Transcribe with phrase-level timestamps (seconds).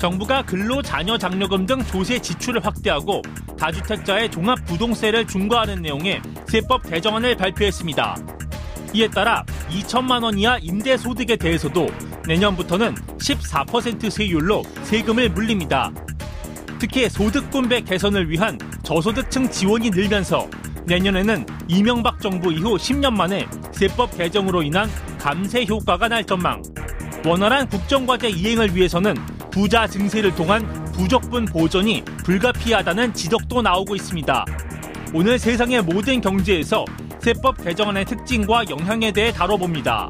[0.00, 3.20] 정부가 근로자녀 장려금 등 조세 지출을 확대하고
[3.58, 8.16] 다주택자의 종합 부동세를 중과하는 내용의 세법 개정안을 발표했습니다.
[8.94, 11.86] 이에 따라 2천만 원 이하 임대 소득에 대해서도
[12.26, 15.92] 내년부터는 14% 세율로 세금을 물립니다.
[16.78, 20.48] 특히 소득 분배 개선을 위한 저소득층 지원이 늘면서
[20.86, 26.62] 내년에는 이명박 정부 이후 10년 만에 세법 개정으로 인한 감세 효과가 날 전망.
[27.26, 29.14] 원활한 국정과제 이행을 위해서는
[29.50, 30.62] 부자 증세를 통한
[30.92, 34.44] 부적분 보전이 불가피하다는 지적도 나오고 있습니다.
[35.12, 36.84] 오늘 세상의 모든 경제에서
[37.18, 40.08] 세법 개정안의 특징과 영향에 대해 다뤄봅니다.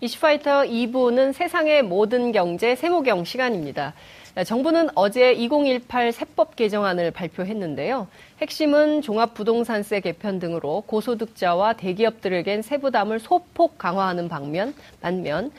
[0.00, 3.94] 이슈파이터 2부는 세상의 모든 경제 세모경 시간입니다.
[4.42, 8.08] 정부는 어제 2018 세법 개정안을 발표했는데요.
[8.40, 15.52] 핵심은 종합부동산세 개편 등으로 고소득자와 대기업들에겐 세부담을 소폭 강화하는 방면, 반면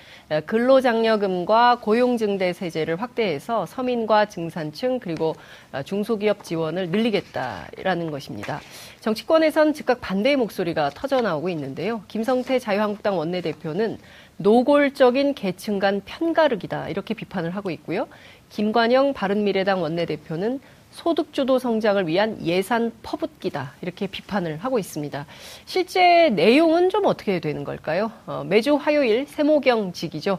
[0.45, 5.37] 근로장려금과 고용증대 세제를 확대해서 서민과 중산층 그리고
[5.85, 8.59] 중소기업 지원을 늘리겠다라는 것입니다.
[8.99, 12.03] 정치권에선 즉각 반대의 목소리가 터져나오고 있는데요.
[12.09, 13.99] 김성태 자유한국당 원내대표는
[14.37, 18.07] 노골적인 계층 간 편가르기다 이렇게 비판을 하고 있고요.
[18.49, 20.60] 김관영 바른미래당 원내대표는
[20.91, 25.26] 소득주도 성장을 위한 예산 퍼붓기다 이렇게 비판을 하고 있습니다.
[25.65, 28.12] 실제 내용은 좀 어떻게 되는 걸까요?
[28.26, 30.37] 어, 매주 화요일 세모경 직이죠.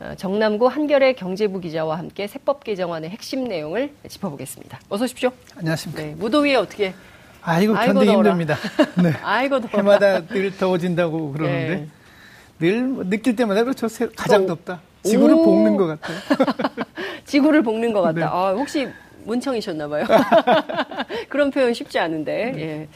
[0.00, 4.80] 어, 정남구 한결의 경제부 기자와 함께 세법 개정안의 핵심 내용을 짚어보겠습니다.
[4.88, 5.30] 어서 오십시오.
[5.56, 6.02] 안녕하십니까.
[6.02, 6.94] 네, 무더위에 어떻게?
[7.42, 8.56] 아이고, 견디기 힘듭니다.
[9.02, 9.12] 네.
[9.22, 9.70] 아이고 더워.
[9.74, 11.88] 해마다 늘 더워진다고 그러는데 네.
[12.60, 13.88] 늘 느낄 때마다 그렇죠.
[14.16, 14.80] 가장 덥다.
[15.02, 15.44] 지구를 오.
[15.44, 16.18] 볶는 것 같아요.
[17.28, 18.18] 지구를 볶는 것 같다.
[18.20, 18.24] 네.
[18.24, 18.88] 아, 혹시
[19.24, 20.04] 문청이셨나봐요.
[21.28, 22.52] 그런 표현 쉽지 않은데.
[22.56, 22.60] 네.
[22.62, 22.88] 예.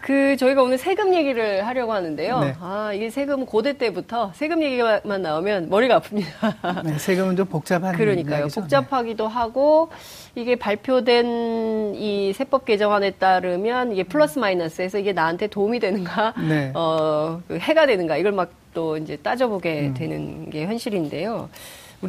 [0.00, 2.40] 그 저희가 오늘 세금 얘기를 하려고 하는데요.
[2.40, 2.54] 네.
[2.60, 6.84] 아 이게 세금 고대 때부터 세금 얘기만 나오면 머리가 아픕니다.
[6.84, 8.40] 네, 세금은 좀 복잡한 그러니까요.
[8.40, 8.60] 이야기죠.
[8.60, 9.32] 복잡하기도 네.
[9.34, 9.88] 하고
[10.34, 16.70] 이게 발표된 이 세법 개정안에 따르면 이게 플러스 마이너스해서 이게 나한테 도움이 되는가, 네.
[16.74, 19.94] 어그 해가 되는가 이걸 막 또 이제 따져보게 음.
[19.94, 21.48] 되는 게 현실인데요.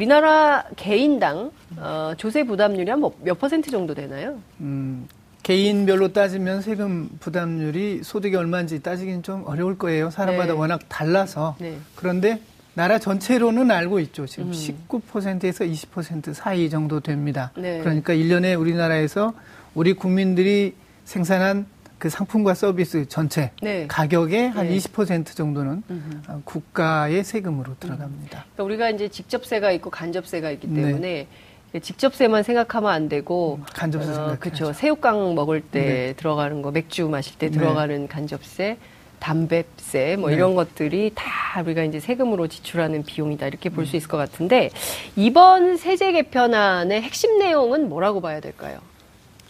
[0.00, 4.38] 우리나라 개인당 어, 조세 부담률이 한 몇 퍼센트 정도 되나요?
[4.60, 5.08] 음,
[5.42, 10.10] 개인별로 따지면 세금 부담률이 소득이 얼마인지 따지기는 좀 어려울 거예요.
[10.10, 10.58] 사람마다 네.
[10.58, 11.56] 워낙 달라서.
[11.58, 11.78] 네.
[11.94, 12.40] 그런데
[12.74, 14.26] 나라 전체로는 알고 있죠.
[14.26, 14.52] 지금 음.
[14.52, 17.50] 19%에서 20% 사이 정도 됩니다.
[17.56, 17.78] 네.
[17.80, 19.32] 그러니까 1년에 우리나라에서
[19.74, 20.74] 우리 국민들이
[21.06, 21.64] 생산한
[21.98, 23.86] 그 상품과 서비스 전체 네.
[23.88, 24.76] 가격의 한 네.
[24.76, 26.42] 20% 정도는 음흠.
[26.44, 28.44] 국가의 세금으로 들어갑니다.
[28.52, 30.82] 그러니까 우리가 이제 직접세가 있고 간접세가 있기 네.
[30.82, 31.26] 때문에
[31.72, 31.80] 네.
[31.80, 34.72] 직접세만 생각하면 안 되고 음, 간접세 어, 그렇죠.
[34.72, 36.12] 새우깡 먹을 때 네.
[36.14, 37.58] 들어가는 거, 맥주 마실 때 네.
[37.58, 38.78] 들어가는 간접세,
[39.18, 43.98] 담배세 뭐 이런 것들이 다 우리가 이제 세금으로 지출하는 비용이다 이렇게 볼수 음.
[43.98, 44.70] 있을 것 같은데
[45.16, 48.78] 이번 세제 개편안의 핵심 내용은 뭐라고 봐야 될까요?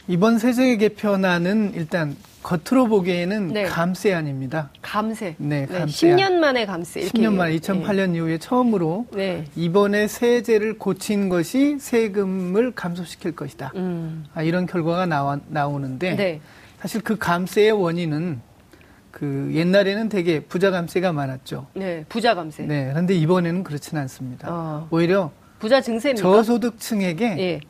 [0.09, 3.65] 이번 세제 개편안은 일단 겉으로 보기에는 네.
[3.65, 4.71] 감세안입니다.
[4.81, 5.35] 감세.
[5.37, 6.15] 네, 감세.
[6.15, 7.01] 네, 10년 만에 감세.
[7.01, 7.19] 이렇게.
[7.19, 8.19] 10년 만에 2008년 네.
[8.19, 9.45] 이후에 처음으로 네.
[9.57, 13.73] 이번에 세제를 고친 것이 세금을 감소시킬 것이다.
[13.75, 14.27] 음.
[14.33, 16.41] 아, 이런 결과가 나와, 나오는데 네.
[16.79, 18.41] 사실 그 감세의 원인은
[19.11, 21.67] 그 옛날에는 되게 부자 감세가 많았죠.
[21.75, 22.63] 네, 부자 감세.
[22.63, 24.47] 네, 그런데 이번에는 그렇지는 않습니다.
[24.53, 24.87] 어.
[24.93, 26.23] 오히려 부자 증세입니까?
[26.23, 27.61] 저소득층에게 예.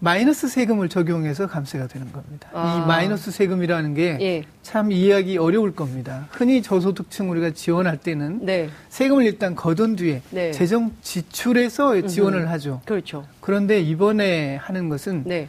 [0.00, 2.48] 마이너스 세금을 적용해서 감세가 되는 겁니다.
[2.52, 2.82] 아.
[2.82, 4.96] 이 마이너스 세금이라는 게참 예.
[4.96, 6.26] 이해하기 어려울 겁니다.
[6.30, 8.70] 흔히 저소득층 우리가 지원할 때는 네.
[8.88, 10.52] 세금을 일단 거둔 뒤에 네.
[10.52, 12.48] 재정 지출해서 지원을 음흠.
[12.50, 12.80] 하죠.
[12.86, 13.26] 그렇죠.
[13.40, 15.48] 그런데 이번에 하는 것은 네.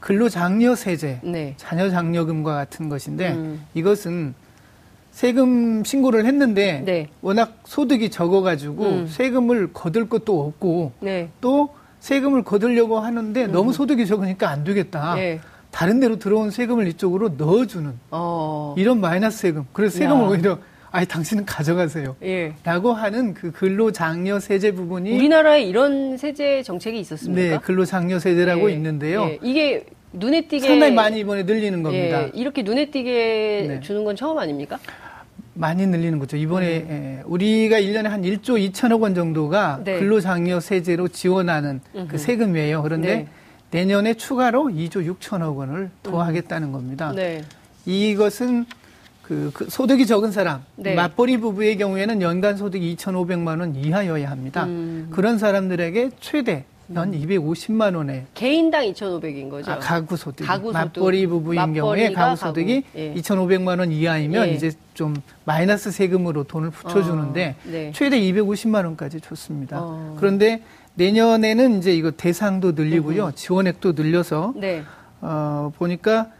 [0.00, 1.54] 근로장려 세제, 네.
[1.56, 3.64] 자녀 장려금과 같은 것인데 음.
[3.74, 4.34] 이것은
[5.10, 7.08] 세금 신고를 했는데 네.
[7.22, 9.06] 워낙 소득이 적어가지고 음.
[9.06, 11.30] 세금을 거둘 것도 없고 네.
[11.40, 11.70] 또
[12.00, 13.52] 세금을 거두려고 하는데 음.
[13.52, 15.18] 너무 소득이 적으니까 안 되겠다.
[15.18, 15.40] 예.
[15.70, 18.74] 다른 데로 들어온 세금을 이쪽으로 넣어주는 어.
[18.78, 19.66] 이런 마이너스 세금.
[19.72, 20.28] 그래서 세금을 야.
[20.28, 20.58] 오히려
[20.90, 22.16] 아예 당신은 가져가세요.
[22.22, 22.54] 예.
[22.64, 27.56] 라고 하는 그 근로장려 세제 부분이 우리나라에 이런 세제 정책이 있었습니까?
[27.56, 28.74] 네, 근로장려 세제라고 예.
[28.74, 29.24] 있는데요.
[29.24, 29.38] 예.
[29.42, 32.22] 이게 눈에 띄게 상당히 많이 이번에 늘리는 겁니다.
[32.22, 32.30] 예.
[32.32, 33.80] 이렇게 눈에 띄게 네.
[33.80, 34.78] 주는 건 처음 아닙니까?
[35.56, 36.36] 많이 늘리는 거죠.
[36.36, 37.22] 이번에 음.
[37.26, 39.98] 우리가 1년에 한 1조 2천억 원 정도가 네.
[39.98, 42.08] 근로장려 세제로 지원하는 음흠.
[42.08, 42.82] 그 세금이에요.
[42.82, 43.28] 그런데 네.
[43.70, 46.20] 내년에 추가로 2조 6천억 원을 더 음.
[46.20, 47.12] 하겠다는 겁니다.
[47.14, 47.42] 네.
[47.86, 48.66] 이것은
[49.22, 50.94] 그, 그, 소득이 적은 사람, 네.
[50.94, 54.64] 맞벌이 부부의 경우에는 연간 소득이 2,500만 원 이하여야 합니다.
[54.66, 55.08] 음.
[55.10, 56.64] 그런 사람들에게 최대
[56.94, 59.72] 연 250만 원에 개인당 2,500인 거죠.
[59.72, 60.46] 아, 가구 소득.
[60.46, 61.00] 가구 소득.
[61.00, 62.98] 맞벌이 부부인 경우에 가구 소득이 가구.
[62.98, 63.14] 예.
[63.14, 64.52] 2,500만 원 이하이면 예.
[64.52, 67.92] 이제 좀 마이너스 세금으로 돈을 붙여 주는데 어, 네.
[67.94, 69.78] 최대 250만 원까지 줬습니다.
[69.80, 70.16] 어.
[70.18, 70.62] 그런데
[70.94, 73.32] 내년에는 이제 이거 대상도 늘리고요, 음.
[73.34, 74.82] 지원액도 늘려서 네.
[75.20, 76.30] 어, 보니까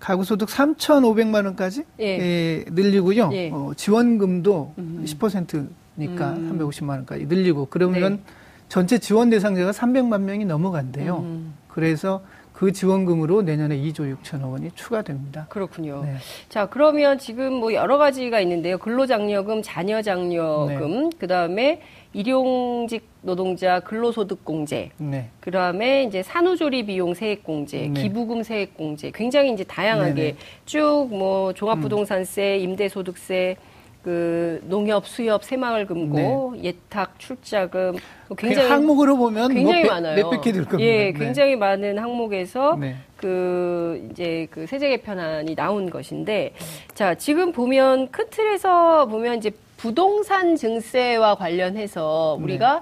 [0.00, 2.04] 가구 소득 3,500만 원까지 예.
[2.04, 3.30] 예, 늘리고요.
[3.32, 3.50] 예.
[3.52, 5.04] 어, 지원금도 음.
[5.06, 6.58] 10%니까 음.
[6.58, 8.20] 350만 원까지 늘리고 그러면 네.
[8.68, 11.18] 전체 지원 대상자가 300만 명이 넘어간대요.
[11.18, 11.54] 음.
[11.68, 12.22] 그래서
[12.52, 15.46] 그 지원금으로 내년에 2조 6천억 원이 추가됩니다.
[15.48, 16.02] 그렇군요.
[16.04, 16.16] 네.
[16.48, 18.78] 자, 그러면 지금 뭐 여러 가지가 있는데요.
[18.78, 21.16] 근로장려금, 자녀장려금, 네.
[21.20, 21.80] 그 다음에
[22.12, 25.28] 일용직 노동자 근로소득공제, 네.
[25.38, 28.02] 그 다음에 이제 산후조리 비용 세액공제, 네.
[28.02, 30.36] 기부금 세액공제, 굉장히 이제 다양하게
[30.66, 33.56] 쭉 뭐 종합부동산세, 임대소득세,
[34.02, 36.64] 그 농협, 수협, 새마을금고, 네.
[36.64, 37.96] 예탁, 출자금
[38.28, 40.16] 뭐 굉장히 항목으로 보면 굉장히 뭐 많아요.
[40.16, 40.90] 몇백 개 될 겁니다.
[40.90, 41.12] 예, 네.
[41.12, 41.56] 굉장히 네.
[41.56, 42.96] 많은 항목에서 네.
[43.16, 46.54] 그 이제 그 세제 개편안이 나온 것인데
[46.94, 52.80] 자 지금 보면 큰 틀에서 보면 이제 부동산 증세와 관련해서 우리가 네.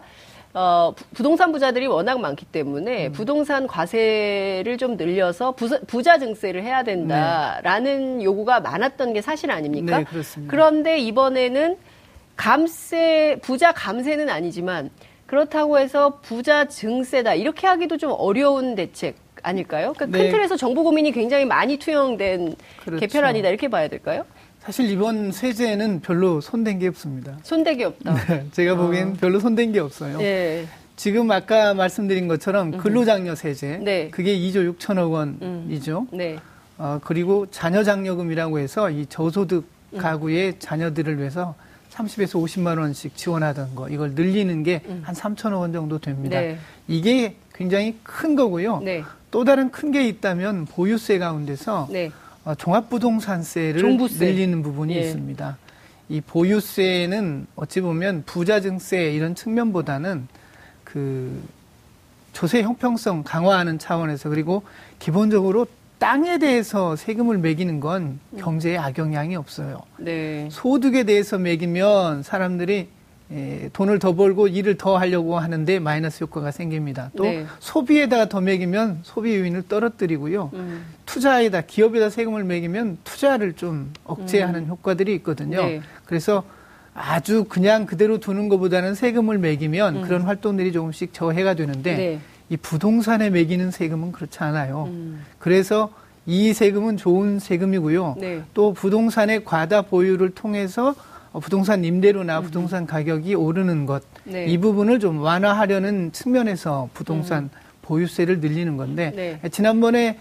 [0.58, 3.12] 어, 부동산 부자들이 워낙 많기 때문에 음.
[3.12, 8.24] 부동산 과세를 좀 늘려서 부자, 부자 증세를 해야 된다라는 네.
[8.24, 9.98] 요구가 많았던 게 사실 아닙니까?
[9.98, 10.50] 네, 그렇습니다.
[10.50, 11.76] 그런데 이번에는
[12.36, 14.88] 감세, 부자 감세는 아니지만
[15.26, 19.92] 그렇다고 해서 부자 증세다 이렇게 하기도 좀 어려운 대책 아닐까요?
[19.94, 20.24] 그러니까 네.
[20.24, 23.00] 큰 틀에서 정부 고민이 굉장히 많이 투영된 그렇죠.
[23.00, 24.24] 개편안이다 이렇게 봐야 될까요?
[24.66, 27.38] 사실 이번 세제는 별로 손댄 게 없습니다.
[27.44, 28.14] 손댄 게 없다.
[28.26, 29.12] 네, 제가 보기엔 어.
[29.20, 30.18] 별로 손댄 게 없어요.
[30.18, 30.66] 네.
[30.96, 34.08] 지금 아까 말씀드린 것처럼 근로장려 세제, 네.
[34.10, 36.06] 그게 2조 6천억 원이죠.
[36.12, 36.16] 음.
[36.18, 36.38] 네.
[36.78, 39.98] 어, 그리고 자녀장려금이라고 해서 이 저소득 음.
[39.98, 40.54] 가구의 음.
[40.58, 41.54] 자녀들을 위해서
[41.92, 45.04] 30에서 50만 원씩 지원하던 거 이걸 늘리는 게한 음.
[45.06, 46.40] 3천억 원 정도 됩니다.
[46.40, 46.58] 네.
[46.88, 48.80] 이게 굉장히 큰 거고요.
[48.80, 49.04] 네.
[49.30, 52.10] 또 다른 큰 게 있다면 보유세 가운데서 네.
[52.46, 54.24] 어, 종합부동산세를 종부세.
[54.24, 55.00] 늘리는 부분이 예.
[55.00, 55.58] 있습니다.
[56.08, 60.28] 이 보유세는 어찌 보면 부자증세 이런 측면보다는
[60.84, 61.42] 그
[62.32, 64.62] 조세 형평성 강화하는 차원에서 그리고
[65.00, 65.66] 기본적으로
[65.98, 69.82] 땅에 대해서 세금을 매기는 건 경제에 악영향이 없어요.
[69.98, 70.48] 네.
[70.52, 72.88] 소득에 대해서 매기면 사람들이 예,
[73.72, 77.10] 돈을 더 벌고 일을 더 하려고 하는데 마이너스 효과가 생깁니다.
[77.16, 77.44] 또 네.
[77.58, 80.50] 소비에다가 더 매기면 소비 요인을 떨어뜨리고요.
[80.54, 80.84] 음.
[81.06, 84.68] 투자에다 기업에다 세금을 매기면 투자를 좀 억제하는 음.
[84.68, 85.60] 효과들이 있거든요.
[85.60, 85.80] 네.
[86.04, 86.44] 그래서
[86.94, 90.02] 아주 그냥 그대로 두는 것보다는 세금을 매기면 음.
[90.02, 92.20] 그런 활동들이 조금씩 저해가 되는데 네.
[92.48, 94.84] 이 부동산에 매기는 세금은 그렇지 않아요.
[94.86, 95.24] 음.
[95.40, 95.90] 그래서
[96.26, 98.16] 이 세금은 좋은 세금이고요.
[98.18, 98.42] 네.
[98.54, 100.94] 또 부동산의 과다 보유를 통해서 어,
[101.40, 104.46] 부동산 임대료나 부동산 가격이 오르는 것, 네.
[104.46, 107.50] 이 부분을 좀 완화하려는 측면에서 부동산 음.
[107.82, 109.48] 보유세를 늘리는 건데, 네.
[109.50, 110.18] 지난번에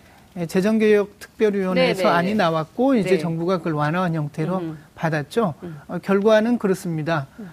[0.48, 2.34] 재정개혁특별위원회에서 네, 네, 안이 네.
[2.36, 4.78] 나왔고, 이제 정부가 그걸 완화한 형태로 음.
[4.96, 5.54] 받았죠.
[5.64, 5.80] 음.
[5.88, 7.28] 어, 결과는 그렇습니다.
[7.40, 7.50] 음.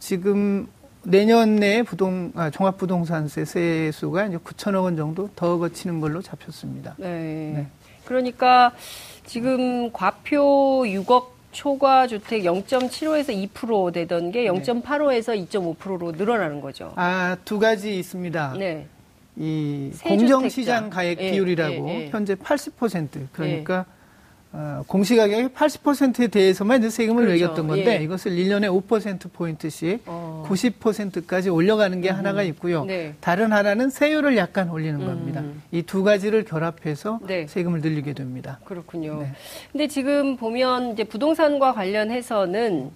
[0.00, 0.66] 지금
[1.04, 6.94] 내년 내에 부동, 아, 종합부동산세 세수가 이제 9천억 원 정도 더 거치는 걸로 잡혔습니다.
[6.98, 7.66] 네.
[8.04, 8.72] 그러니까
[9.26, 16.92] 지금 과표 6억 초과 주택 0.75에서 2% 되던 게 0.85에서 2.5%로 늘어나는 거죠.
[16.96, 18.56] 아, 두 가지 있습니다.
[18.58, 18.86] 네.
[19.36, 22.08] 이 공정시장 가액 예, 비율이라고 예, 예.
[22.08, 23.93] 현재 80% 그러니까 어,
[24.86, 27.42] 공시가격의 80%에 대해서만 이제 세금을 그렇죠.
[27.42, 28.04] 매겼던 건데 예.
[28.04, 30.44] 이것을 1년에 5%포인트씩 어.
[30.48, 32.16] 90%까지 올려가는 게 음.
[32.16, 32.84] 하나가 있고요.
[32.84, 33.14] 네.
[33.20, 35.06] 다른 하나는 세율을 약간 올리는 음.
[35.06, 35.42] 겁니다.
[35.72, 37.46] 이 두 가지를 결합해서 네.
[37.46, 38.58] 세금을 늘리게 됩니다.
[38.64, 39.20] 그렇군요.
[39.22, 39.32] 네.
[39.72, 42.90] 근데 지금 보면 이제 부동산과 관련해서는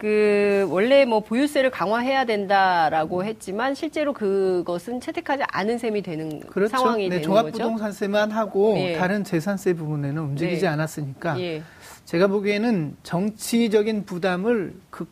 [0.00, 6.74] 그 원래 뭐 보유세를 강화해야 된다라고 했지만 실제로 그것은 채택하지 않은 셈이 되는 그렇죠.
[6.74, 8.94] 상황이 네, 되는 종합부동산세만 하고 예.
[8.94, 10.68] 다른 재산세 부분에는 움직이지 네.
[10.68, 11.62] 않았으니까 예.
[12.06, 15.08] 제가 보기에는 정치적인 부담을 극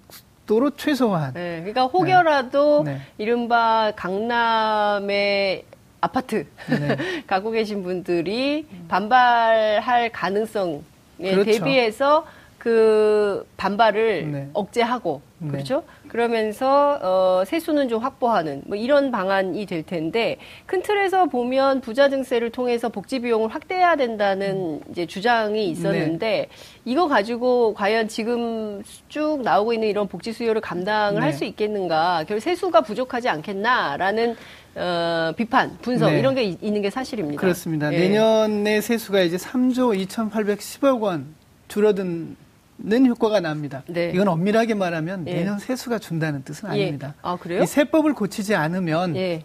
[0.47, 1.35] 도로 최소화한.
[1.35, 2.95] 네, 그러니까 혹여라도 네.
[2.95, 3.01] 네.
[3.19, 5.65] 이른바 강남의
[6.01, 6.97] 아파트 네.
[7.29, 10.81] 갖고 계신 분들이 반발할 가능성에
[11.21, 11.45] 그렇죠.
[11.45, 12.25] 대비해서
[12.59, 14.49] 그 반발을 네.
[14.53, 15.51] 억제하고 네.
[15.51, 15.85] 그렇죠?
[16.09, 22.51] 그러면서 어 세수는 좀 확보하는 뭐 이런 방안이 될 텐데 큰 틀에서 보면 부자 증세를
[22.51, 26.49] 통해서 복지 비용을 확대해야 된다는 이제 주장이 있었는데 네.
[26.85, 31.21] 이거 가지고 과연 지금 쭉 나오고 있는 이런 복지 수요를 감당을 네.
[31.21, 32.25] 할수 있겠는가?
[32.27, 34.35] 결국 세수가 부족하지 않겠나라는
[34.75, 36.19] 어, 비판, 분석 네.
[36.19, 37.41] 이런 게 있는 게 사실입니다.
[37.41, 37.93] 그렇습니다.
[37.93, 37.99] 예.
[37.99, 41.35] 내년에 세수가 이제 3조 2,810억 원
[41.69, 42.37] 줄어든
[42.81, 43.83] 는 효과가 납니다.
[43.89, 44.13] 네.
[44.15, 45.35] 이건 엄밀하게 말하면 예.
[45.35, 46.83] 내년 세수가 준다는 뜻은 예.
[46.83, 47.15] 아닙니다.
[47.23, 47.63] 아, 그래요?
[47.63, 49.43] 이 세법을 고치지 않으면 예.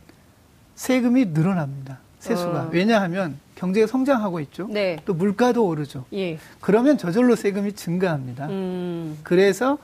[0.76, 1.98] 세금이 늘어납니다.
[2.20, 2.62] 세수가.
[2.62, 2.70] 어.
[2.72, 4.68] 왜냐하면 경제가 성장하고 있죠.
[4.70, 4.98] 네.
[5.06, 6.06] 또 물가도 오르죠.
[6.14, 6.38] 예.
[6.62, 8.48] 그러면 저절로 세금이 증가합니다.
[8.48, 9.18] 음.
[9.24, 9.80] 그래서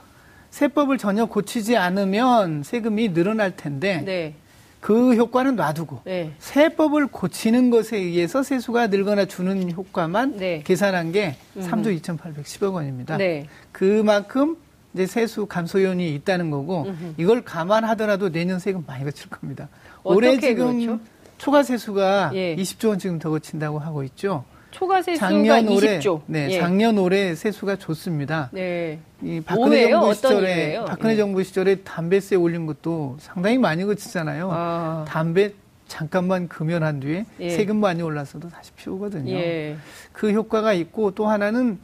[0.51, 4.36] 세법을 전혀 고치지 않으면 세금이 늘어날 텐데 네.
[4.79, 6.31] 그 효과는 놔두고 네.
[6.39, 10.63] 세법을 고치는 것에 의해서 세수가 늘거나 주는 효과만 네.
[10.63, 11.62] 계산한 게 음.
[11.62, 13.17] 3조 2,810억 원입니다.
[13.17, 13.48] 네.
[13.71, 14.57] 그만큼
[14.93, 17.13] 이제 세수 감소 요인이 있다는 거고 음흠.
[17.17, 19.69] 이걸 감안하더라도 내년 세금 많이 거칠 겁니다.
[20.03, 21.00] 올해 지금 그렇죠?
[21.38, 22.55] 초과 세수가 예.
[22.55, 24.45] 20조 원 지금 더 거친다고 하고 있죠.
[24.71, 26.21] 초과 세수가 작년 20조.
[26.27, 26.59] 네, 예.
[26.59, 28.49] 작년 올해 세수가 좋습니다.
[28.51, 28.99] 네.
[29.21, 29.99] 이 박근혜 오해요?
[29.99, 31.17] 정부 시절에 박근혜 예.
[31.17, 34.49] 정부 시절에 담배세 올린 것도 상당히 많이 거치잖아요.
[34.51, 35.05] 아.
[35.07, 35.53] 담배
[35.88, 37.49] 잠깐만 금연한 뒤에 예.
[37.49, 39.33] 세금 많이 올라서도 다시 피우거든요.
[39.33, 39.75] 예.
[40.13, 41.79] 그 효과가 있고 또 하나는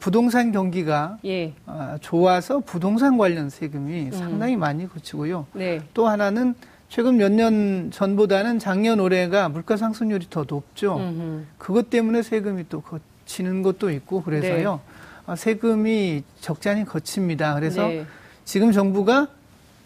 [0.00, 1.54] 부동산 경기가 예.
[1.64, 4.12] 아, 좋아서 부동산 관련 세금이 음.
[4.12, 5.46] 상당히 많이 거치고요.
[5.54, 5.80] 네.
[5.94, 6.54] 또 하나는
[6.88, 10.96] 최근 몇 년 전보다는 작년 올해가 물가 상승률이 더 높죠.
[10.96, 11.44] 음흠.
[11.58, 14.74] 그것 때문에 세금이 또 거치는 것도 있고 그래서요.
[14.74, 14.92] 네.
[15.26, 17.54] 아, 세금이 적잖이 거칩니다.
[17.54, 18.06] 그래서 네.
[18.44, 19.28] 지금 정부가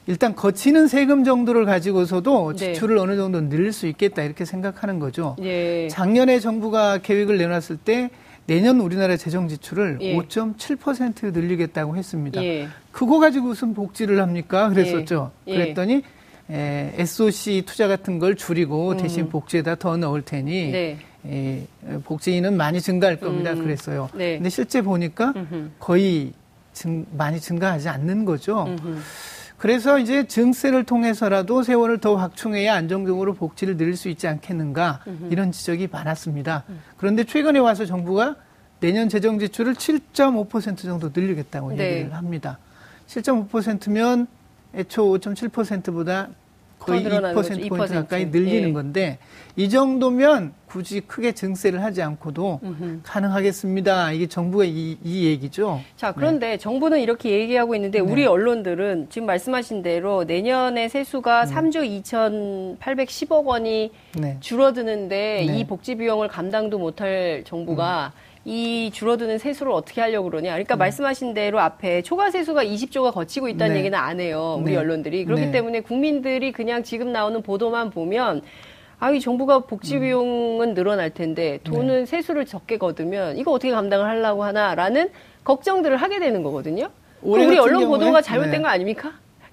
[0.07, 2.75] 일단 거치는 세금 정도를 가지고서도 네.
[2.75, 3.00] 지출을 네.
[3.00, 5.37] 어느 정도 늘릴 수 있겠다 이렇게 생각하는 거죠.
[5.40, 5.88] 예.
[5.88, 8.11] 작년에 정부가 계획을 내놨을 때
[8.47, 10.16] 내년 우리나라 재정 지출을 예.
[10.16, 12.42] 5.7% 늘리겠다고 했습니다.
[12.42, 12.69] 예.
[12.92, 14.69] 그거 가지고 무슨 복지를 합니까?
[14.69, 15.30] 그랬었죠.
[15.47, 15.54] 예.
[15.54, 16.02] 그랬더니
[16.50, 18.97] 에, SOC 투자 같은 걸 줄이고 음.
[18.97, 20.99] 대신 복지에다 더 넣을 테니 네.
[21.26, 21.66] 에,
[22.04, 23.52] 복지는 많이 증가할 겁니다.
[23.52, 23.62] 음.
[23.62, 24.09] 그랬어요.
[24.14, 24.37] 네.
[24.37, 25.71] 근데 실제 보니까 음흠.
[25.78, 26.33] 거의
[26.73, 28.64] 증, 많이 증가하지 않는 거죠.
[28.66, 28.99] 음흠.
[29.59, 35.28] 그래서 이제 증세를 통해서라도 세월을 더 확충해야 안정적으로 복지를 늘릴 수 있지 않겠는가 음흠.
[35.30, 36.64] 이런 지적이 많았습니다.
[36.71, 36.80] 음.
[36.97, 38.37] 그런데 최근에 와서 정부가
[38.80, 41.97] 내년 재정 지출을 7.5% 정도 늘리겠다고 네.
[41.97, 42.59] 얘기를 합니다.
[43.07, 44.26] 7.5%면
[44.75, 46.28] 애초 5.7%보다
[46.81, 47.95] 거의 2%포인트 2%.
[47.95, 48.73] 가까이 늘리는 예.
[48.73, 49.19] 건데
[49.57, 53.01] 이 정도면 굳이 크게 증세를 하지 않고도 음흠.
[53.03, 54.13] 가능하겠습니다.
[54.13, 55.81] 이게 정부의 이, 이 얘기죠.
[55.97, 56.57] 자, 그런데 네.
[56.57, 58.11] 정부는 이렇게 얘기하고 있는데 네.
[58.11, 61.55] 우리 언론들은 지금 말씀하신 대로 내년에 세수가 음.
[61.55, 64.37] 3조 2,810억 원이 네.
[64.41, 65.59] 줄어드는데 네.
[65.59, 68.30] 이 복지 비용을 감당도 못할 정부가 음.
[68.50, 70.50] 이 줄어드는 세수를 어떻게 하려고 그러냐.
[70.50, 70.78] 그러니까 음.
[70.78, 73.78] 말씀하신 대로 앞에 초과 세수가 20조가 거치고 있다는 네.
[73.78, 74.59] 얘기는 안 해요.
[74.61, 74.76] 우리 네.
[74.76, 75.25] 언론들이.
[75.25, 75.50] 그렇기 네.
[75.52, 78.42] 때문에 국민들이 그냥 지금 나오는 보도만 보면
[78.99, 80.00] 아, 이 정부가 복지 음.
[80.00, 82.07] 비용은 늘어날 텐데 돈은 네.
[82.07, 85.11] 세수를 적게 거두면 이거 어떻게 감당을 하려고 하나라는
[85.45, 86.90] 걱정들을 하게 되는 거거든요.
[87.23, 88.62] 우리 언론 보도가 잘못된 네.
[88.62, 89.12] 거 아닙니까?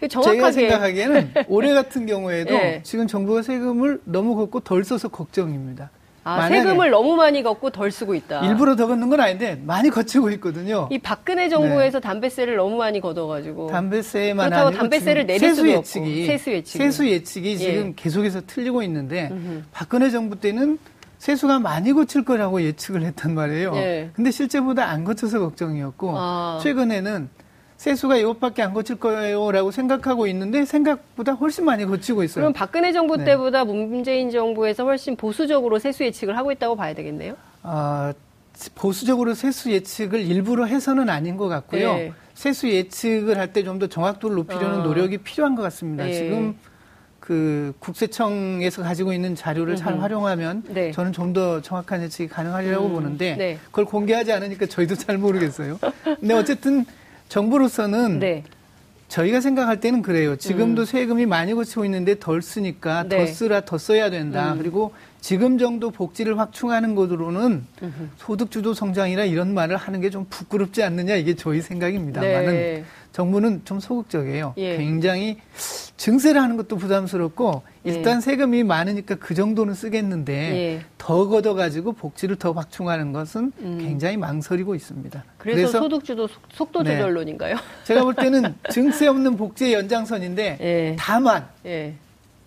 [0.10, 0.38] 정확하게.
[0.38, 2.82] 제가 생각하기에는 올해 같은 경우에도 네.
[2.82, 5.92] 지금 정부가 세금을 너무 걷고 덜 써서 걱정입니다.
[6.28, 8.46] 아, 세금을 너무 많이 걷고 덜 쓰고 있다.
[8.46, 10.90] 일부러 더 걷는 건 아닌데 많이 거치고 있거든요.
[10.92, 12.04] 이 박근혜 정부에서 네.
[12.08, 17.08] 담배세를 너무 많이 걷어가지고 담배세만 그렇다고 담배세를 내릴 세수 수도 예측이, 없고 세수 예측이 세수
[17.08, 17.58] 예측이 예.
[17.58, 19.64] 지금 계속해서 틀리고 있는데 음흠.
[19.72, 20.78] 박근혜 정부 때는
[21.20, 23.76] 세수가 많이 거칠 거라고 예측을 했단 말이에요.
[23.78, 24.10] 예.
[24.14, 26.60] 근데 실제보다 안 거쳐서 걱정이었고 아.
[26.62, 27.30] 최근에는
[27.78, 32.42] 세수가 이것밖에 안 거칠 거예요라고 생각하고 있는데 생각보다 훨씬 많이 거치고 있어요.
[32.44, 33.26] 그럼 박근혜 정부 네.
[33.26, 37.36] 때보다 문재인 정부에서 훨씬 보수적으로 세수 예측을 하고 있다고 봐야 되겠네요.
[37.62, 38.14] 아,
[38.74, 41.94] 보수적으로 세수 예측을 일부러 해서는 아닌 것 같고요.
[41.94, 42.14] 네.
[42.34, 44.84] 세수 예측을 할 때 좀 더 정확도를 높이려는 어.
[44.84, 46.06] 노력이 필요한 것 같습니다.
[46.06, 46.14] 네.
[46.14, 46.56] 지금
[47.20, 49.84] 그 국세청에서 가지고 있는 자료를 음흠.
[49.84, 50.92] 잘 활용하면 네.
[50.92, 52.94] 저는 좀 더 정확한 예측이 가능하리라고 음.
[52.94, 53.60] 보는데 네.
[53.66, 55.78] 그걸 공개하지 않으니까 저희도 잘 모르겠어요.
[56.04, 56.84] 근데 어쨌든
[57.30, 58.44] 정부로서는 네.
[59.08, 60.36] 저희가 생각할 때는 그래요.
[60.36, 60.86] 지금도 음.
[60.86, 63.18] 세금이 많이 거치고 있는데 덜 쓰니까 네.
[63.18, 64.54] 더 쓰라 더 써야 된다.
[64.54, 64.58] 음.
[64.58, 64.94] 그리고
[65.28, 68.08] 지금 정도 복지를 확충하는 것으로는 음흠.
[68.16, 72.86] 소득 주도 성장이라 이런 말을 하는 게 좀 부끄럽지 않느냐 이게 저희 생각입니다만은 네.
[73.12, 74.54] 정부는 좀 소극적이에요.
[74.56, 74.78] 예.
[74.78, 75.38] 굉장히
[75.98, 77.92] 증세를 하는 것도 부담스럽고 예.
[77.92, 78.22] 일단 예.
[78.22, 80.86] 세금이 많으니까 그 정도는 쓰겠는데 예.
[80.98, 83.80] 더 걷어가지고 복지를 더 확충하는 것은 음.
[83.82, 85.26] 굉장히 망설이고 있습니다.
[85.38, 86.92] 그래서, 그래서 소득주도 속도 네.
[86.96, 87.56] 조절론인가요?
[87.56, 87.62] 네.
[87.84, 90.96] 제가 볼 때는 증세 없는 복지의 연장선인데 예.
[90.98, 91.96] 다만 예.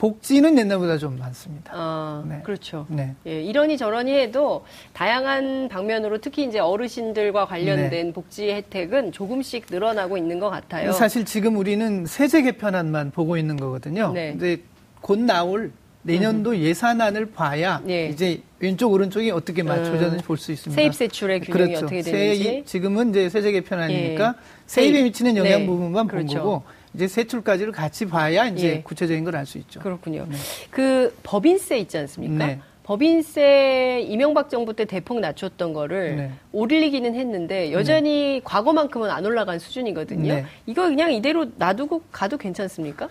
[0.01, 1.73] 복지는 옛날보다 좀 많습니다.
[1.75, 2.41] 아, 네.
[2.43, 2.87] 그렇죠.
[2.89, 3.15] 네.
[3.27, 4.65] 예, 이러니 저러니 해도
[4.95, 8.13] 다양한 방면으로 특히 이제 어르신들과 관련된 네.
[8.15, 10.93] 복지 혜택은 조금씩 늘어나고 있는 것 같아요.
[10.93, 14.13] 사실 지금 우리는 세제 개편안만 보고 있는 거거든요.
[14.15, 14.31] 네.
[14.31, 14.63] 근데
[15.03, 16.57] 곧 나올 내년도 음.
[16.57, 18.09] 예산안을 봐야 네.
[18.09, 20.27] 이제 왼쪽 오른쪽이 어떻게 맞춰졌는지 음.
[20.27, 20.81] 볼수 있습니다.
[20.81, 21.85] 세입 세출의 균형이 그렇죠.
[21.85, 22.43] 어떻게 되는지.
[22.43, 24.43] 세입, 지금은 이제 세제 개편안이니까 예.
[24.65, 25.67] 세입에 미치는 영향 네.
[25.67, 26.27] 부분만 그렇죠.
[26.27, 26.63] 본 거고
[26.95, 28.83] 이제 세출까지를 같이 봐야 이제 예.
[28.83, 29.81] 구체적인 걸 알 수 있죠.
[29.81, 30.27] 그렇군요.
[30.29, 30.37] 네.
[30.71, 32.47] 그 법인세 있지 않습니까?
[32.47, 32.61] 네.
[32.83, 36.31] 법인세 이명박 정부 때 대폭 낮췄던 거를 네.
[36.53, 38.41] 올리기는 했는데 여전히 네.
[38.43, 40.35] 과거만큼은 안 올라간 수준이거든요.
[40.35, 40.45] 네.
[40.67, 43.09] 이거 그냥 이대로 놔두고 가도 괜찮습니까?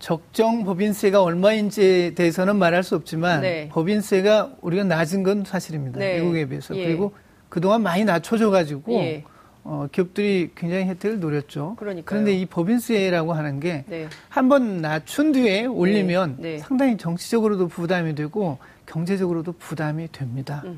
[0.00, 3.68] 적정 법인세가 얼마인지에 대해서는 말할 수 없지만 네.
[3.70, 6.00] 법인세가 우리가 낮은 건 사실입니다.
[6.00, 6.18] 네.
[6.18, 6.76] 미국에 비해서.
[6.76, 6.84] 예.
[6.84, 7.12] 그리고
[7.48, 9.22] 그동안 많이 낮춰져 가지고 예.
[9.64, 11.76] 어, 기업들이 굉장히 혜택을 노렸죠.
[11.78, 12.04] 그러니까요.
[12.04, 13.84] 그런데 이 법인세라고 하는 게
[14.28, 14.80] 한번 네.
[14.88, 16.52] 낮춘 뒤에 올리면 네.
[16.54, 16.58] 네.
[16.58, 20.62] 상당히 정치적으로도 부담이 되고 경제적으로도 부담이 됩니다.
[20.64, 20.76] 음흠.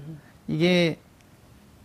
[0.49, 0.99] 이게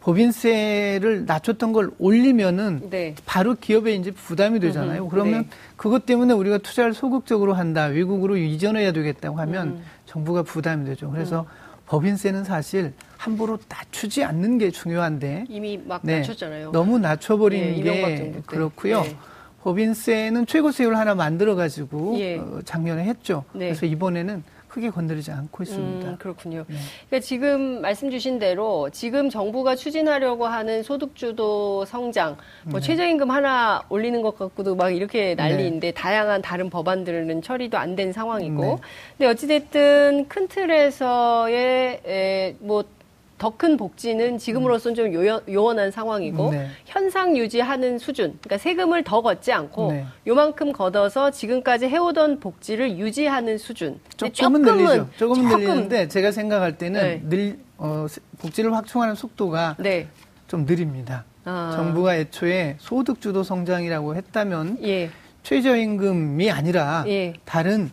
[0.01, 3.15] 법인세를 낮췄던 걸 올리면은 네.
[3.25, 5.03] 바로 기업에 이제 부담이 되잖아요.
[5.03, 5.09] 음흠.
[5.09, 5.49] 그러면 네.
[5.77, 9.83] 그것 때문에 우리가 투자를 소극적으로 한다, 외국으로 이전해야 되겠다고 하면 음.
[10.05, 11.11] 정부가 부담이 되죠.
[11.11, 11.45] 그래서 음.
[11.87, 16.71] 법인세는 사실 함부로 낮추지 않는 게 중요한데 이미 막 네, 낮췄잖아요.
[16.71, 19.01] 너무 낮춰버리는 네, 게 그렇고요.
[19.01, 19.15] 네.
[19.61, 22.37] 법인세는 최고 세율 하나 만들어 가지고 예.
[22.37, 23.43] 어, 작년에 했죠.
[23.51, 23.65] 네.
[23.67, 26.09] 그래서 이번에는 크게 건드리지 않고 있습니다.
[26.11, 26.63] 음, 그렇군요.
[26.69, 26.77] 네.
[27.09, 32.85] 그러니까 지금 말씀 주신 대로 지금 정부가 추진하려고 하는 소득주도 성장, 뭐 네.
[32.85, 35.91] 최저임금 하나 올리는 것 같고도 막 이렇게 난리인데 네.
[35.91, 38.61] 다양한 다른 법안들은 처리도 안 된 상황이고.
[38.63, 38.77] 네.
[39.17, 42.85] 근데 어찌됐든 큰 틀에서의 에, 뭐
[43.39, 46.67] 더 큰 복지는 지금으로서는 좀 요연, 요원한 상황이고 네.
[46.85, 50.05] 현상 유지하는 수준, 그러니까 세금을 더 걷지 않고 네.
[50.27, 53.99] 요만큼 걷어서 지금까지 해오던 복지를 유지하는 수준.
[54.17, 55.09] 조금은, 조금은 늘리죠.
[55.17, 55.65] 조금은 조금.
[55.65, 57.21] 늘리는데 제가 생각할 때는 네.
[57.23, 58.05] 늘 어,
[58.39, 60.07] 복지를 확충하는 속도가 네.
[60.47, 61.23] 좀 느립니다.
[61.45, 61.71] 아.
[61.75, 65.09] 정부가 애초에 소득 주도 성장이라고 했다면 예.
[65.43, 67.33] 최저임금이 아니라 예.
[67.45, 67.89] 다른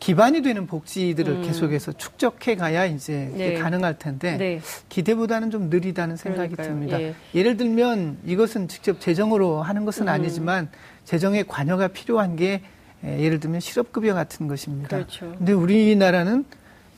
[0.00, 1.42] 기반이 되는 복지들을 음.
[1.42, 3.54] 계속해서 축적해 가야 이제 네.
[3.54, 4.60] 가능할 텐데 네.
[4.88, 6.66] 기대보다는 좀 느리다는 생각이 그러니까요.
[6.68, 7.14] 듭니다.
[7.34, 7.42] 예.
[7.42, 10.08] 를 들면 이것은 직접 재정으로 하는 것은 음.
[10.08, 10.68] 아니지만
[11.04, 12.62] 재정의 관여가 필요한 게
[13.04, 14.88] 예를 들면 실업급여 같은 것입니다.
[14.96, 15.34] 그렇죠.
[15.38, 16.44] 근데 우리나라는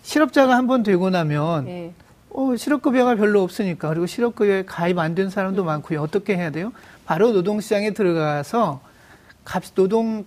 [0.03, 1.93] 실업자가 한 번 되고 나면 예.
[2.31, 5.67] 어, 실업급여가 별로 없으니까 그리고 실업급여에 가입 안 된 사람도 음.
[5.67, 6.01] 많고요.
[6.01, 6.73] 어떻게 해야 돼요?
[7.05, 8.81] 바로 노동시장에 들어가서
[9.45, 10.25] 값 노동 음,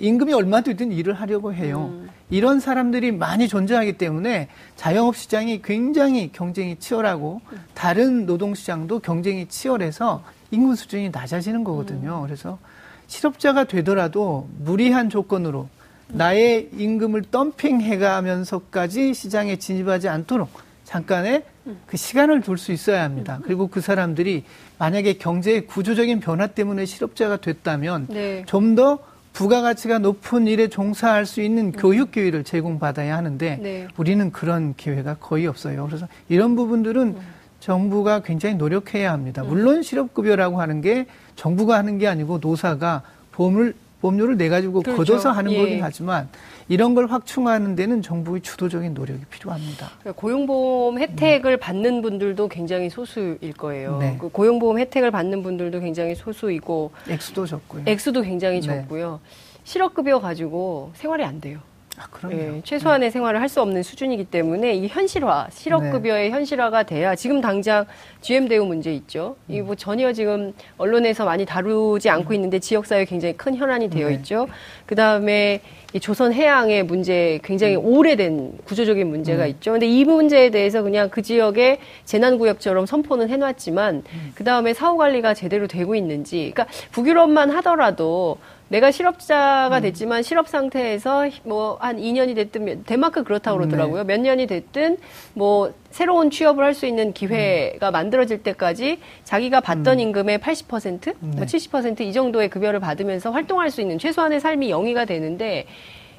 [0.00, 1.90] 임금이 얼마 되든 일을 하려고 해요.
[1.92, 2.08] 음.
[2.30, 7.40] 이런 사람들이 많이 존재하기 때문에 자영업 시장이 굉장히 경쟁이 치열하고
[7.74, 12.20] 다른 노동 시장도 경쟁이 치열해서 임금 수준이 낮아지는 거거든요.
[12.20, 12.26] 음.
[12.26, 12.58] 그래서
[13.06, 15.68] 실업자가 되더라도 무리한 조건으로
[16.08, 20.50] 나의 임금을 덤핑해가면서까지 시장에 진입하지 않도록
[20.84, 21.44] 잠깐의
[21.86, 23.38] 그 시간을 둘 수 있어야 합니다.
[23.44, 24.44] 그리고 그 사람들이
[24.78, 28.44] 만약에 경제의 구조적인 변화 때문에 실업자가 됐다면 네.
[28.46, 28.98] 좀더
[29.40, 31.72] 부가가치가 높은 일에 종사할 수 있는 음.
[31.72, 33.88] 교육 기회를 제공받아야 하는데 네.
[33.96, 35.86] 우리는 그런 기회가 거의 없어요.
[35.86, 37.20] 그래서 이런 부분들은 음.
[37.58, 39.42] 정부가 굉장히 노력해야 합니다.
[39.42, 39.48] 음.
[39.48, 43.00] 물론 실업급여라고 하는 게 정부가 하는 게 아니고 노사가
[43.32, 44.96] 보험을 보험료를 내 가지고 그렇죠.
[44.98, 45.56] 걷어서 하는 예.
[45.58, 46.28] 거긴 하지만
[46.70, 49.90] 이런 걸 확충하는 데는 정부의 주도적인 노력이 필요합니다.
[49.98, 51.58] 그러니까 고용보험 혜택을 음.
[51.58, 53.98] 받는 분들도 굉장히 소수일 거예요.
[53.98, 54.16] 네.
[54.20, 57.82] 그 고용보험 혜택을 받는 분들도 굉장히 소수이고 액수도 적고요.
[57.86, 58.66] 액수도 굉장히 네.
[58.68, 59.18] 적고요.
[59.64, 61.58] 실업급여 가지고 생활이 안 돼요.
[62.00, 63.10] 아, 예, 최소한의 네.
[63.10, 66.30] 생활을 할 수 없는 수준이기 때문에 이 현실화, 실업급여의 네.
[66.30, 67.84] 현실화가 돼야 지금 당장
[68.20, 69.34] GM 대우 문제 있죠.
[69.48, 69.54] 음.
[69.54, 74.14] 이뭐 전혀 지금 언론에서 많이 다루지 않고 있는데 지역사회에 굉장히 큰 현안이 되어 네.
[74.14, 74.46] 있죠.
[74.86, 77.84] 그 다음에 이 조선 해양의 문제 굉장히 음.
[77.84, 79.48] 오래된 구조적인 문제가 음.
[79.48, 79.72] 있죠.
[79.72, 84.32] 근데 이 문제에 대해서 그냥 그 지역에 재난구역처럼 선포는 해놨지만 음.
[84.36, 88.38] 그 다음에 사후 관리가 제대로 되고 있는지, 그러니까 북유럽만 하더라도
[88.70, 89.82] 내가 실업자가 음.
[89.82, 93.66] 됐지만 실업 상태에서 뭐 한 2년이 됐든 덴마크 그렇다고 네.
[93.66, 94.04] 그러더라고요.
[94.04, 94.16] 네.
[94.16, 94.96] 몇 년이 됐든
[95.34, 97.92] 뭐 새로운 취업을 할 수 있는 기회가 음.
[97.92, 100.00] 만들어질 때까지 자기가 받던 음.
[100.00, 101.14] 임금의 80%, 네.
[101.20, 105.66] 뭐 70%이 정도의 급여를 받으면서 활동할 수 있는 최소한의 삶이 영위가 되는데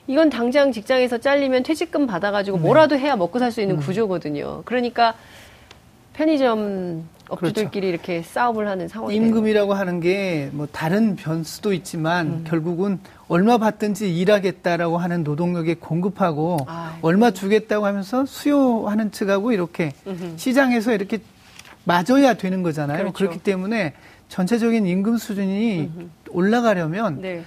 [0.07, 2.63] 이건 당장 직장에서 잘리면 퇴직금 받아가지고 네.
[2.63, 3.79] 뭐라도 해야 먹고 살 수 있는 음.
[3.79, 4.63] 구조거든요.
[4.65, 5.13] 그러니까
[6.13, 7.87] 편의점 업주들끼리 그렇죠.
[8.11, 12.43] 이렇게 싸움을 하는 상황이 임금이라고 하는 게 뭐 다른 변수도 있지만 음.
[12.47, 20.33] 결국은 얼마 받든지 일하겠다라고 하는 노동력에 공급하고 아, 얼마 주겠다고 하면서 수요하는 측하고 이렇게 음흠.
[20.35, 21.19] 시장에서 이렇게
[21.85, 22.99] 맞아야 되는 거잖아요.
[22.99, 23.13] 그렇죠.
[23.13, 23.93] 그렇기 때문에
[24.29, 26.09] 전체적인 임금 수준이 음흠.
[26.31, 27.43] 올라가려면 네.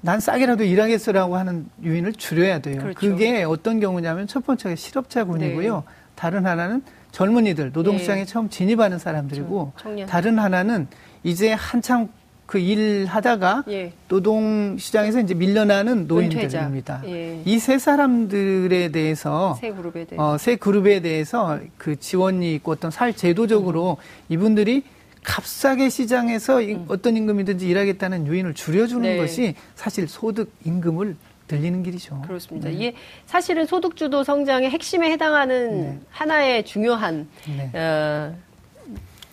[0.00, 2.80] 난 싸게라도 일하겠어라고 하는 유인을 줄여야 돼요.
[2.80, 2.98] 그렇죠.
[2.98, 5.76] 그게 어떤 경우냐면 첫 번째가 실업자군이고요.
[5.76, 5.82] 네.
[6.14, 6.82] 다른 하나는
[7.14, 8.26] 젊은이들 노동시장에 네.
[8.26, 10.06] 처음 진입하는 사람들이고 그렇죠.
[10.06, 10.88] 다른 하나는
[11.22, 12.08] 이제 한참
[12.46, 13.92] 그 일 하다가 예.
[14.08, 17.02] 노동시장에서 이제 밀려나는 노인들입니다.
[17.06, 17.40] 예.
[17.44, 23.14] 이세 사람들에 대해서 세 그룹에 대해서 어, 세 그룹에 대해서 그 지원이 있고 어떤 살
[23.14, 24.04] 제도적으로 음.
[24.28, 24.82] 이분들이
[25.22, 26.84] 값싸게 시장에서 음.
[26.88, 29.16] 어떤 임금이든지 일하겠다는 요인을 줄여주는 네.
[29.16, 32.22] 것이 사실 소득 임금을 들리는 길이죠.
[32.26, 32.68] 그렇습니다.
[32.68, 32.74] 네.
[32.74, 32.94] 이게
[33.26, 35.98] 사실은 소득주도 성장의 핵심에 해당하는 네.
[36.10, 37.70] 하나의 중요한 네.
[37.78, 38.34] 어,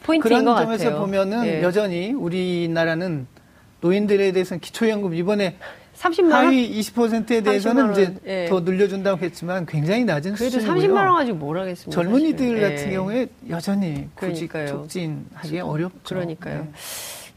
[0.04, 0.66] 포인트인 것 같아요.
[0.68, 1.64] 그런 점에서 보면은 네.
[1.64, 3.28] 여전히 우리나라는
[3.82, 5.58] 노인들에 대해서는 기초연금 이번에
[6.02, 6.46] 30만 원?
[6.48, 8.46] 하위 20%에 대해서는 이제 예.
[8.50, 10.94] 더 늘려준다고 했지만 굉장히 낮은 그래도 수준이고요.
[10.94, 12.02] 30만 원 가지고 뭘 하겠습니까?
[12.02, 12.62] 젊은이들 사실은.
[12.62, 12.96] 같은 예.
[12.96, 16.16] 경우에 여전히 구직 촉진하기 어렵죠.
[16.16, 16.68] 그러니까요.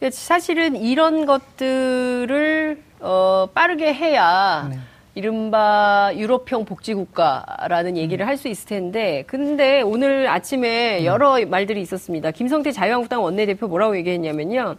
[0.00, 0.10] 네.
[0.10, 4.78] 사실은 이런 것들을 어, 빠르게 해야 네.
[5.14, 8.28] 이른바 유럽형 복지국가라는 얘기를 음.
[8.28, 11.04] 할수 있을 텐데, 근데 오늘 아침에 음.
[11.04, 12.30] 여러 말들이 있었습니다.
[12.30, 14.76] 김성태 자유한국당 원내대표 뭐라고 얘기했냐면요.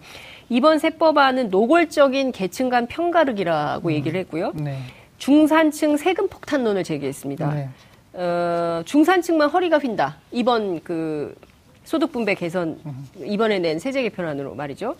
[0.50, 3.94] 이번 세법안은 노골적인 계층 간 편가르기라고 음.
[3.94, 4.54] 얘기를 했고요.
[4.56, 4.80] 네.
[5.20, 7.54] 중산층 세금 폭탄론을 제기했습니다.
[7.54, 7.70] 네.
[8.14, 10.16] 어, 중산층만 허리가 휜다.
[10.32, 11.36] 이번 그
[11.84, 13.08] 소득 분배 개선 음.
[13.24, 14.96] 이번에 낸 세제 개편안으로 말이죠.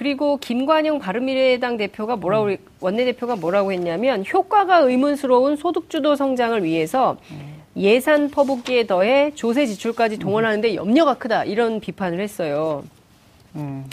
[0.00, 2.56] 그리고 김관영 바른미래당 대표가 뭐라고 음.
[2.80, 7.18] 원내 대표가 뭐라고 했냐면 효과가 의문스러운 소득주도 성장을 위해서
[7.76, 12.82] 예산 퍼붓기에 더해 조세 지출까지 동원하는데 염려가 크다 이런 비판을 했어요.
[13.56, 13.84] 음.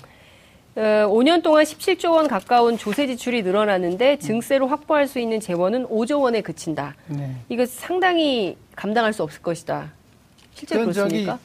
[0.77, 6.21] 어, 5년 동안 17조 원 가까운 조세 지출이 늘어나는데 증세로 확보할 수 있는 재원은 5조
[6.21, 6.95] 원에 그친다.
[7.07, 7.35] 네.
[7.49, 9.91] 이거 상당히 감당할 수 없을 것이다.
[10.53, 11.37] 실제 그렇습니까?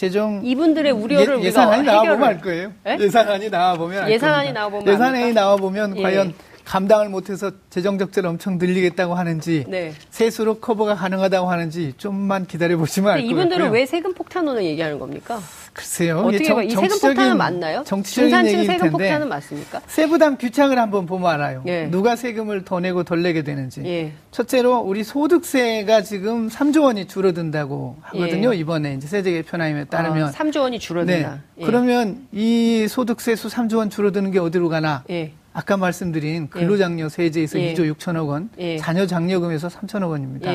[0.00, 2.72] 재정 이분들의 우려를 예, 산안이 나와 보면 알 거예요.
[2.86, 2.96] 에?
[2.98, 6.02] 예산안이 나와 보면 예산안이 나와 보면 예산안이 나와 보면 예.
[6.02, 6.32] 과연
[6.64, 9.92] 감당을 못해서 재정 적자를 엄청 늘리겠다고 하는지 네.
[10.10, 13.30] 세수로 커버가 가능하다고 하는지 좀만 기다려 보시면 알 거예요.
[13.30, 15.40] 이분들은 왜 세금 폭탄론을 얘기하는 겁니까?
[15.72, 16.20] 글쎄요.
[16.20, 17.84] 어떻게 정, 이 세금 폭탄은 맞나요?
[17.84, 19.80] 중산층 세금 폭탄은 맞습니까?
[19.86, 21.62] 세부담 규칙을 한번 보면 알아요.
[21.66, 21.86] 예.
[21.86, 23.82] 누가 세금을 더 내고 덜 내게 되는지.
[23.84, 24.12] 예.
[24.30, 28.54] 첫째로 우리 소득세가 지금 3조 원이 줄어든다고 하거든요.
[28.54, 28.58] 예.
[28.58, 31.30] 이번에 이제 세제 개편안에 따르면 아, 3조 원이 줄어든다.
[31.30, 31.40] 네.
[31.58, 31.64] 예.
[31.64, 35.04] 그러면 이 소득세 수 3조 원 줄어드는 게 어디로 가나?
[35.50, 35.58] 예.
[35.58, 40.52] 아까 말씀드린 근로장려 세제에서 2조 6천억 원, 자녀 장려금에서 3천억 원입니다.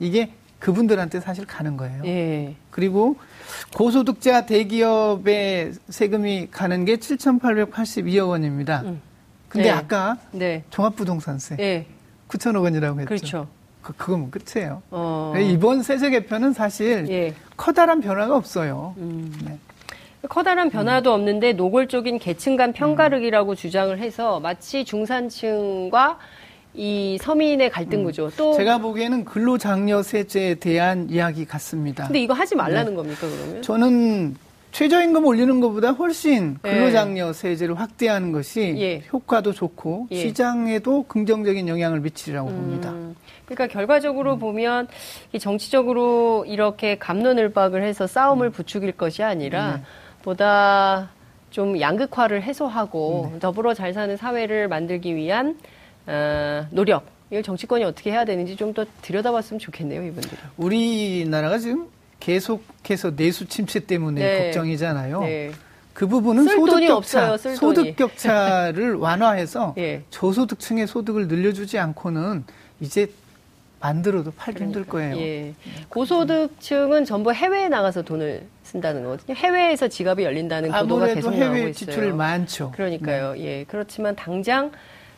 [0.00, 0.32] 이게
[0.64, 2.02] 그분들한테 사실 가는 거예요.
[2.06, 2.54] 예.
[2.70, 3.16] 그리고
[3.74, 8.82] 고소득자 대기업의 세금이 가는 게 7,882억 원입니다.
[8.82, 9.00] 음.
[9.48, 9.70] 근데 네.
[9.70, 10.64] 아까 네.
[10.70, 11.86] 종합부동산세 네.
[12.28, 13.08] 9천억 원이라고 했죠.
[13.08, 13.48] 그렇죠.
[13.82, 14.82] 그, 그거면 끝이에요.
[14.90, 15.34] 어.
[15.38, 17.34] 이번 세제 개편은 사실 예.
[17.56, 18.94] 커다란 변화가 없어요.
[18.96, 19.32] 음.
[19.44, 19.58] 네.
[20.28, 21.14] 커다란 변화도 음.
[21.14, 23.56] 없는데 노골적인 계층 간 편가르기라고 음.
[23.56, 26.18] 주장을 해서 마치 중산층과
[26.74, 28.04] 이 서민의 갈등 음.
[28.04, 32.06] 구조 또 제가 보기에는 근로장려 세제에 대한 이야기 같습니다.
[32.06, 32.96] 근데 이거 하지 말라는 네.
[32.96, 33.62] 겁니까 그러면?
[33.62, 34.36] 저는
[34.72, 36.74] 최저임금 올리는 것보다 훨씬 네.
[36.74, 39.02] 근로장려 세제를 확대하는 것이 예.
[39.12, 40.16] 효과도 좋고 예.
[40.16, 42.56] 시장에도 긍정적인 영향을 미치리라고 음.
[42.56, 42.92] 봅니다.
[43.44, 44.38] 그러니까 결과적으로 음.
[44.40, 44.88] 보면
[45.32, 48.52] 이 정치적으로 이렇게 감론을박을 해서 싸움을 음.
[48.52, 49.82] 부추길 것이 아니라 네.
[50.28, 51.10] 보다
[51.50, 53.38] 좀 양극화를 해소하고 네.
[53.38, 55.58] 더불어 잘 사는 사회를 만들기 위한
[56.06, 60.36] 어, 노력 이걸 정치권이 어떻게 해야 되는지 좀 더 들여다봤으면 좋겠네요, 이분들이.
[60.56, 61.86] 우리나라가 지금
[62.20, 64.44] 계속해서 내수 침체 때문에 네.
[64.46, 65.20] 걱정이잖아요.
[65.20, 65.52] 네.
[65.92, 70.02] 그 부분은 소득 격차, 소득 격차를 완화해서 예.
[70.10, 72.44] 저소득층의 소득을 늘려주지 않고는
[72.80, 73.06] 이제
[73.84, 75.16] 만들어도 팔기 그러니까, 힘들 거예요.
[75.18, 75.54] 예.
[75.90, 79.36] 고소득층은 전부 해외에 나가서 돈을 쓴다는 거거든요.
[79.36, 81.54] 해외에서 지갑이 열린다는 보도가 계속 나오고 있어요.
[81.54, 82.70] 해외 지출 많죠.
[82.70, 83.34] 그러니까요.
[83.34, 83.44] 네.
[83.44, 83.64] 예.
[83.68, 84.72] 그렇지만 당장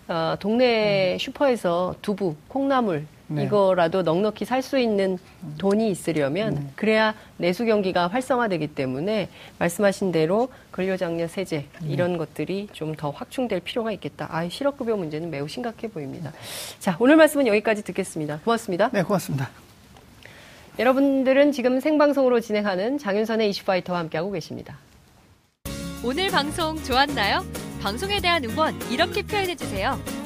[0.09, 1.19] 어, 동네 음.
[1.19, 3.45] 슈퍼에서 두부, 콩나물 네.
[3.45, 5.19] 이거라도 넉넉히 살 수 있는
[5.59, 6.61] 돈이 있으려면 네.
[6.77, 11.89] 그래야 내수 경기가 활성화되기 때문에 말씀하신 대로 근로장려 세제 네.
[11.89, 14.29] 이런 것들이 좀 더 확충될 필요가 있겠다.
[14.31, 16.33] 아, 실업급여 문제는 매우 심각해 보입니다.
[16.79, 18.41] 자, 오늘 말씀은 여기까지 듣겠습니다.
[18.45, 18.91] 고맙습니다.
[18.93, 19.51] 네, 고맙습니다.
[20.79, 24.79] 여러분들은 지금 생방송으로 진행하는 장윤선의 이슈파이터와 함께하고 계십니다.
[26.05, 27.45] 오늘 방송 좋았나요?
[27.83, 30.26] 방송에 대한 응원 이렇게 표현해주세요.